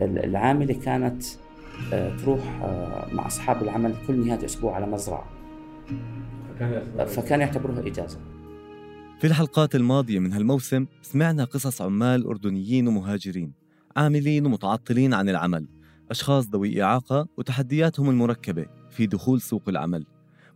[0.00, 1.22] العاملة كانت
[1.92, 5.26] آه، تروح آه، مع أصحاب العمل كل نهاية أسبوع على مزرعة.
[7.06, 8.18] فكان يعتبروها إجازة.
[9.20, 13.52] في الحلقات الماضية من هالموسم سمعنا قصص عمال أردنيين ومهاجرين
[13.96, 15.66] عاملين ومتعطلين عن العمل.
[16.10, 20.06] أشخاص ذوي إعاقة وتحدياتهم المركبة في دخول سوق العمل.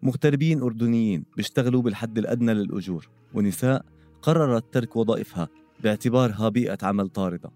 [0.03, 3.85] مغتربين أردنيين بيشتغلوا بالحد الأدنى للأجور ونساء
[4.23, 5.49] قررت ترك وظائفها
[5.83, 7.51] باعتبارها بيئة عمل طاردة.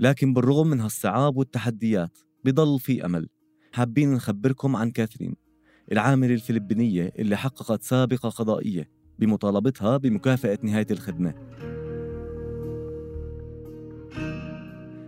[0.00, 3.28] لكن بالرغم من هالصعاب والتحديات بضل في أمل.
[3.72, 5.34] حابين نخبركم عن كاثرين
[5.92, 11.34] العاملة الفلبينية اللي حققت سابقة قضائية بمطالبتها بمكافأة نهاية الخدمة.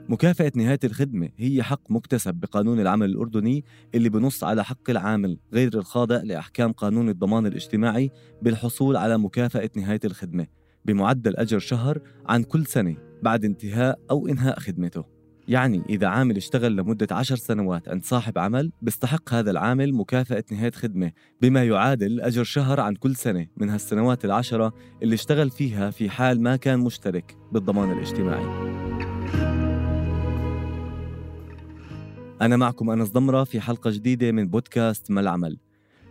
[0.09, 5.79] مكافأة نهاية الخدمة هي حق مكتسب بقانون العمل الأردني اللي بنص على حق العامل غير
[5.79, 8.11] الخاضع لأحكام قانون الضمان الاجتماعي
[8.43, 10.47] بالحصول على مكافأة نهاية الخدمة
[10.85, 13.10] بمعدل أجر شهر عن كل سنة.
[13.23, 15.21] بعد انتهاء أو إنهاء خدمته.
[15.49, 20.71] يعني إذا عامل اشتغل لمدة عشر سنوات عند صاحب عمل بيستحق هذا العامل مكافأة نهاية
[20.71, 26.11] خدمة بما يعادل أجر شهر عن كل سنة من هالسنوات العشرة اللي اشتغل فيها في
[26.11, 28.71] حال ما كان مشترك بالضمان الاجتماعي.
[32.43, 35.59] أنا معكم أنس ضمرة في حلقة جديدة من بودكاست ما العمل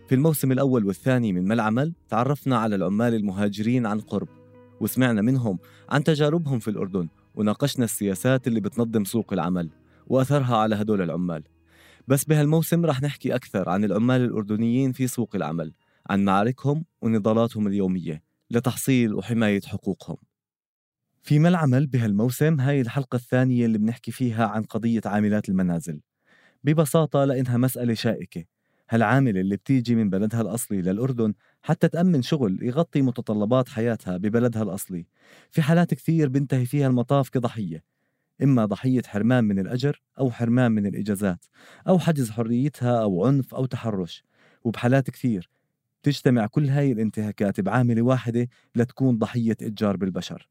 [0.08, 4.39] في الموسم الأول والثاني من ما العمل تعرفنا على العمال المهاجرين عن قرب.
[4.82, 9.70] وسمعنا منهم عن تجاربهم في الأردن وناقشنا السياسات اللي بتنظم سوق العمل
[10.08, 11.44] وأثرها على هدول العمال.
[12.08, 15.74] بس بهالموسم رح نحكي أكثر عن العمال الأردنيين في سوق العمل
[16.10, 20.18] عن معاركهم ونضالاتهم اليومية لتحصيل وحماية حقوقهم.
[21.24, 26.02] في ما العمل بهالموسم هاي الحلقة الثانية اللي بنحكي فيها عن قضية عاملات المنازل.
[26.64, 28.46] ببساطة لأنها مسألة شائكة
[28.90, 35.06] هالعاملة اللي بتيجي من بلدها الأصلي للأردن حتى تأمن شغل يغطي متطلبات حياتها ببلدها الأصلي.
[35.52, 37.84] في حالات كثير بنتهي فيها المطاف كضحية
[38.44, 41.46] إما ضحية حرمان من الأجر أو حرمان من الإجازات
[41.88, 44.24] أو حجز حريتها أو عنف أو تحرش.
[44.64, 45.50] وبحالات كثير
[46.04, 50.48] تجتمع كل هاي الانتهاكات بعاملة واحدة لتكون ضحية إتجار بالبشر.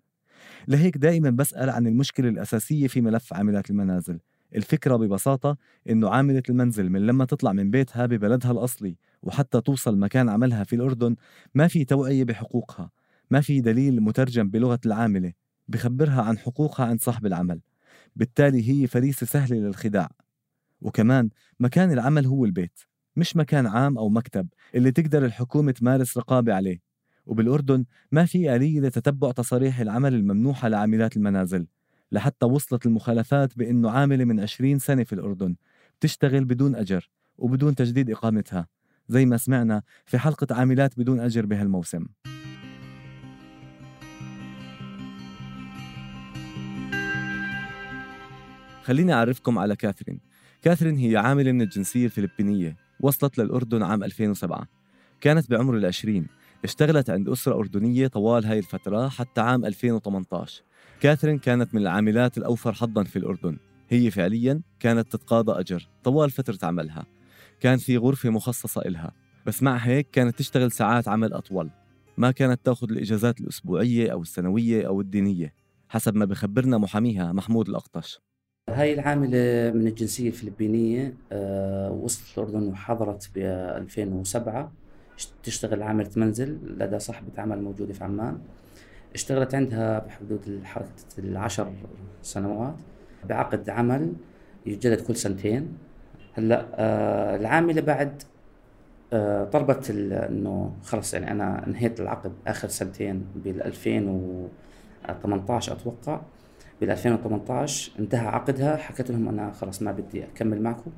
[0.69, 4.21] لهيك دائما بسأل عن المشكلة الأساسية في ملف عاملات المنازل.
[4.54, 5.56] الفكرة ببساطة
[5.91, 10.76] إنه عاملة المنزل من لما تطلع من بيتها ببلدها الأصلي وحتى توصل مكان عملها في
[10.76, 11.16] الأردن
[11.54, 12.91] ما في توعية بحقوقها
[13.31, 15.32] ما في دليل مترجم بلغة العاملة
[15.69, 17.60] بخبرها عن حقوقها عند صاحب العمل
[18.16, 20.10] بالتالي هي فريسة سهلة للخداع.
[20.80, 21.30] وكمان
[21.60, 22.80] مكان العمل هو البيت
[23.16, 26.80] مش مكان عام أو مكتب اللي تقدر الحكومة تمارس رقابة عليه.
[27.26, 31.66] وبالأردن ما في آلية لتتبع تصاريح العمل الممنوحة لعاملات المنازل.
[32.13, 35.57] لحتى وصلت المخالفات بأنه عاملة من 20 سنة في الأردن.
[36.01, 38.67] بتشتغل بدون أجر وبدون تجديد إقامتها.
[39.09, 42.07] زي ما سمعنا في حلقة عاملات بدون أجر بهالموسم.
[48.83, 50.21] خليني أعرفكم على كاثرين.
[50.63, 54.69] كاثرين هي عاملة من الجنسية الفلبينية وصلت للأردن عام 2007
[55.21, 56.27] كانت بعمر العشرين.
[56.65, 60.63] اشتغلت عند أسرة أردنية طوال هاي الفترة حتى عام 2018
[61.01, 63.59] كاثرين كانت من العاملات الأوفر حظا في الأردن.
[63.89, 67.07] هي فعليا كانت تتقاضى أجر طوال فترة عملها.
[67.61, 69.13] كان في غرفة مخصصة إلها
[69.47, 71.71] بس مع هيك كانت تشتغل ساعات عمل أطول.
[72.17, 75.55] ما كانت تأخذ الإجازات الأسبوعية أو السنوية أو الدينية
[75.89, 78.21] حسب ما بخبرنا محاميها محمود الأقطش
[78.71, 84.73] هاي العاملة من الجنسية الفلبينية أه وصلت الأردن وحضرت ب 2007
[85.43, 88.39] تشتغل عاملة منزل لدى صاحبة عمل موجودة في عمان.
[89.15, 91.73] اشتغلت عندها بحدود حركة العشر
[92.23, 92.75] سنوات.
[93.28, 94.12] بعقد عمل
[94.67, 95.78] يجدد كل سنتين.
[96.34, 98.23] هلأ آه العاملة بعد
[99.12, 106.21] آه طلبت إنه خلص يعني أنا انهيت العقد آخر سنتين بال 2018 أتوقع.
[106.81, 108.77] بال 2018 انتهى عقدها.
[108.77, 110.91] حكيت لهم أنا خلص ما بدي أكمل معكم.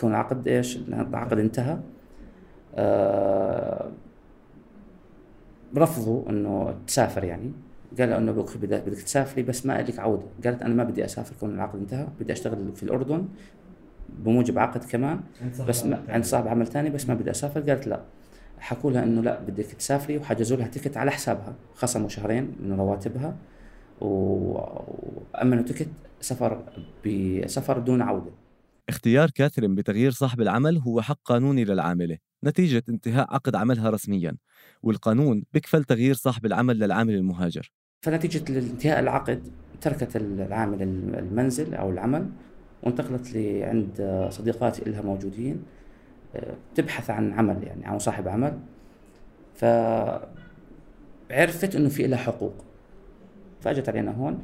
[0.00, 1.78] كون العقد إيش؟ العقد انتهى.
[5.76, 7.52] رفضوا إنه تسافر يعني.
[7.98, 10.26] قال إنه بدك تسافري بس ما لك عودة.
[10.44, 13.28] قالت أنا ما بدي أسافر كون العقد انتهى بدي أشتغل في الأردن
[14.08, 15.20] بموجب عقد كمان
[15.68, 17.60] بس ما عند صاحب عمل ثاني بس ما بدي أسافر.
[17.60, 18.02] قالت لا.
[18.58, 21.54] حكوا لها إنه لا بدك تسافري وحجزوا لها ticket على حسابها.
[21.74, 23.36] خصموا شهرين من رواتبها
[24.00, 25.88] وأمنوا ticket
[26.20, 26.62] سفر
[27.06, 28.30] بسفر دون عودة.
[28.88, 32.18] اختيار كاثرين بتغيير صاحب العمل هو حق قانوني للعاملة.
[32.44, 34.36] نتيجة انتهاء عقد عملها رسميا
[34.82, 37.72] والقانون بكفل تغيير صاحب العمل للعامل المهاجر.
[38.02, 40.82] فنتيجة انتهاء العقد تركت العامل
[41.18, 42.30] المنزل أو العمل
[42.82, 45.62] وانتقلت لعند صديقاتي إلها موجودين
[46.36, 48.58] آه، تبحث عن عمل يعني عن صاحب عمل.
[49.54, 50.26] فعرفت
[51.76, 52.54] إنه في لها حقوق.
[53.60, 54.42] فأجت علينا هون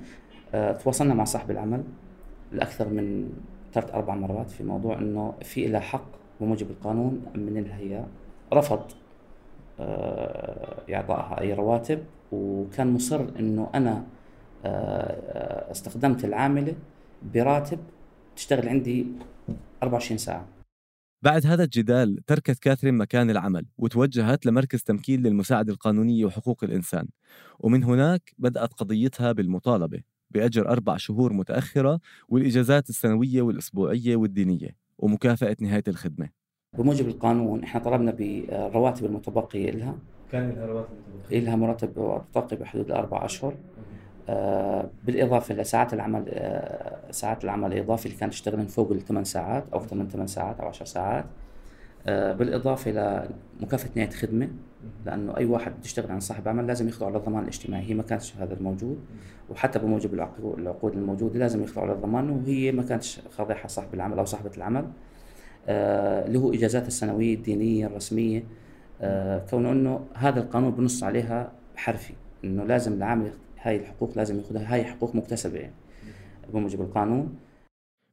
[0.54, 1.84] آه، تواصلنا مع صاحب العمل
[2.52, 3.32] لأكثر من
[3.72, 8.06] ثلاث أربع مرات في موضوع إنه في لها حق بموجب القانون من الهيئه
[8.52, 8.82] رفض
[9.80, 12.04] آه، إعطائها أي رواتب.
[12.32, 14.04] وكان مصر إنه أنا
[14.64, 16.74] آه، استخدمت العاملة
[17.34, 17.78] براتب
[18.36, 19.06] تشتغل عندي
[19.82, 20.48] 24 ساعة.
[21.22, 27.08] بعد هذا الجدال تركت كاثرين مكان العمل وتوجهت لمركز تمكين للمساعدة القانونية وحقوق الإنسان.
[27.58, 34.83] ومن هناك بدأت قضيتها بالمطالبة بأجر أربع شهور متأخرة والإجازات السنوية والأسبوعية والدينية.
[35.04, 36.28] ومكافأة نهاية الخدمة.
[36.78, 39.94] بموجب القانون إحنا طلبنا بالرواتب المتبقية لها
[40.32, 41.98] كان لها رواتب متبقية؟ لها مرتب
[42.36, 43.54] متبقي بحدود الأربع أشهر.
[44.28, 49.80] آه بالإضافة لساعات العمل آه ساعات العمل الإضافي اللي كانت تشتغل فوق الثمان ساعات أو
[49.80, 51.24] ثمان ثمان ساعات أو عشر ساعات.
[52.06, 52.90] آه بالإضافة
[53.60, 54.48] لمكافأة نهاية خدمة
[55.06, 58.54] لأنه أي واحد بيشتغل عن صاحب عمل لازم يخضع للضمان الاجتماعي هي ما كانتش هذا
[58.54, 58.98] الموجود.
[59.50, 64.50] وحتى بموجب العقود الموجودة لازم يخضعوا للضمان وهي ما كانتش خاضعها صاحب العمل أو صاحبة
[64.56, 64.88] العمل.
[65.66, 68.44] آه له إجازات السنوية الدينية الرسمية.
[69.00, 72.14] آه كون أنه هذا القانون بنص عليها حرفي
[72.44, 75.74] أنه لازم العامل هاي الحقوق لازم ياخذها هاي حقوق مكتسبة يعني
[76.52, 77.38] بموجب القانون.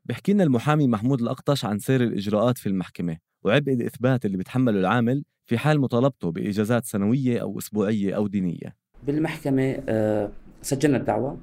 [0.05, 3.17] بحكي لنا المحامي محمود الأقطش عن سير الإجراءات في المحكمة.
[3.43, 8.75] وعبء الإثبات اللي بتحمله العامل في حال مطالبته بإجازات سنوية أو أسبوعية أو دينية.
[9.03, 10.29] بالمحكمة آه،
[10.61, 11.37] سجلنا الدعوة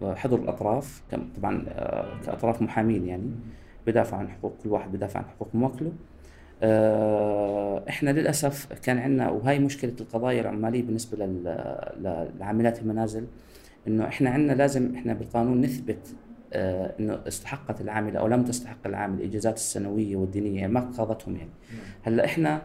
[0.00, 1.02] وحضر الأطراف
[1.36, 3.30] طبعا آه، كأطراف محامين يعني
[3.86, 5.92] بدافع عن حقوق كل واحد بدافع عن حقوق موكله
[6.62, 11.26] آه، إحنا للأسف كان عندنا وهي مشكلة القضايا العمالية بالنسبة
[12.38, 13.26] لعاملات المنازل
[13.86, 19.20] إنه إحنا عندنا لازم إحنا بالقانون نثبت آه إنه استحقت العامله أو لم تستحق العامل
[19.20, 21.50] الإجازات السنوية والدينية ما قاضتهم يعني.
[22.02, 22.62] هلأ إحنا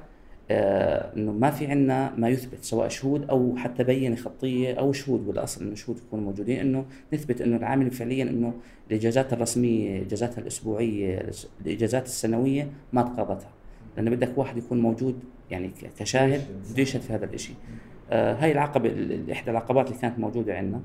[0.52, 5.26] آه إنه ما في عندنا ما يثبت سواء شهود أو حتى بينه خطية أو شهود
[5.26, 8.54] بالاصل إنه شهود يكونوا موجودين إنه نثبت إنه العامل فعليا إنه
[8.92, 11.30] الإجازات الرسمية اجازاتها الأسبوعية
[11.66, 13.50] الإجازات السنوية ما تقاضتها.
[13.98, 15.20] لأنه بدك واحد يكون موجود
[15.52, 16.42] يعني كشاهد
[16.72, 17.56] بده يشهد في هذا الشيء
[18.12, 18.90] آه هاي العقبه
[19.32, 20.82] إحدى العقبات اللي كانت موجودة عندنا آه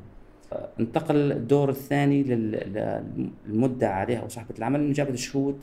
[0.80, 5.60] انتقل الدور الثاني للمدعى عليها أو صاحبه العمل إنه جابت الشهود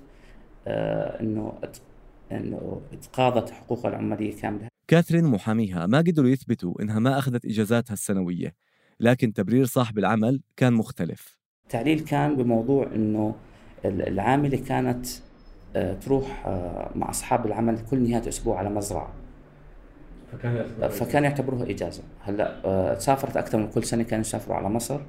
[0.67, 1.53] آه إنه
[2.31, 4.67] إنه تقاضت حقوقها العمالية كاملة.
[4.87, 8.55] كاثرين ومحاميها ما قدروا يثبتوا إنها ما أخذت إجازاتها السنوية
[8.99, 11.37] لكن تبرير صاحب العمل كان مختلف.
[11.65, 13.35] التعليل كان بموضوع إنه
[13.85, 15.07] العاملة كانت
[15.75, 19.13] آه، تروح آه، مع أصحاب العمل كل نهاية أسبوع على مزرعة.
[20.31, 22.03] فكان فكان يعتبروها إجازة.
[22.21, 24.99] هلا آه، سافرت أكثر من كل سنة كانوا يسافروا على مصر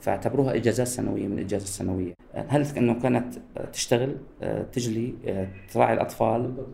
[0.00, 2.14] فاعتبروها إجازات سنوية من الإجازة السنوية.
[2.34, 3.34] هل إنه كانت
[3.72, 4.16] تشتغل
[4.72, 5.14] تجلي
[5.72, 6.66] تراعي الأطفال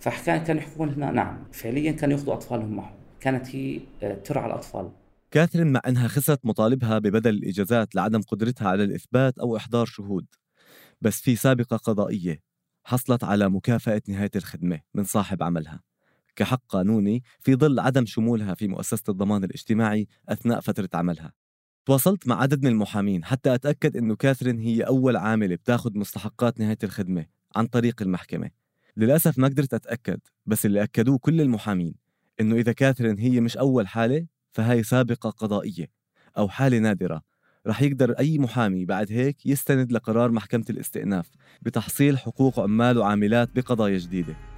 [0.00, 1.10] فكان كانوا يحكون هنا.
[1.10, 2.94] نعم فعليا كانوا يأخذوا أطفالهم معهم.
[3.20, 3.80] كانت هي
[4.24, 4.90] ترعى الأطفال.
[5.30, 10.26] كاثرين مع إنها خسرت مطالبها ببدل الإجازات لعدم قدرتها على الإثبات أو إحضار شهود.
[11.00, 12.40] بس في سابقة قضائية
[12.84, 15.80] حصلت على مكافأة نهاية الخدمة من صاحب عملها.
[16.36, 21.32] كحق قانوني في ظل عدم شمولها في مؤسسة الضمان الاجتماعي أثناء فترة عملها.
[21.86, 26.78] تواصلت مع عدد من المحامين حتى أتأكد أنه كاثرين هي أول عاملة بتاخذ مستحقات نهاية
[26.84, 28.50] الخدمة عن طريق المحكمة.
[28.96, 31.94] للأسف ما قدرت أتأكد بس اللي أكدوه كل المحامين
[32.40, 35.90] أنه إذا كاثرين هي مش أول حالة فهي سابقة قضائية
[36.38, 37.22] أو حالة نادرة.
[37.66, 41.30] رح يقدر أي محامي بعد هيك يستند لقرار محكمة الاستئناف
[41.62, 44.55] بتحصيل حقوق عمال وعاملات بقضايا جديدة.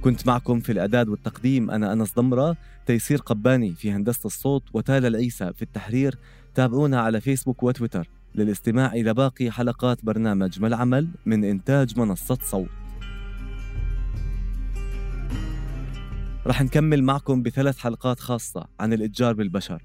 [0.00, 1.70] كنت معكم في الإعداد والتقديم.
[1.70, 6.18] أنا أنس ضمرة تيسير قباني في هندسة الصوت وتالا العيسى في التحرير.
[6.54, 12.68] تابعونا على فيسبوك وتويتر للاستماع إلى باقي حلقات برنامج ما العمل من إنتاج منصة صوت.
[16.46, 19.82] رح نكمل معكم بثلاث حلقات خاصة عن الإتجار بالبشر.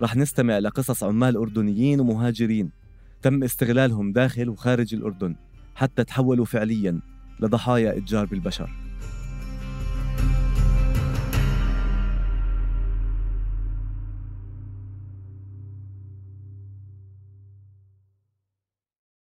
[0.00, 2.70] رح نستمع لقصص عمال أردنيين ومهاجرين
[3.22, 5.36] تم استغلالهم داخل وخارج الأردن
[5.74, 7.00] حتى تحولوا فعليا
[7.40, 8.83] لضحايا إتجار بالبشر.